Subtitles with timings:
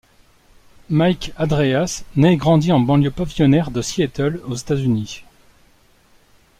[0.89, 5.23] Mike Hadreas naît et grandi en banlieue pavillonnaire de Seattle aux États-Unis.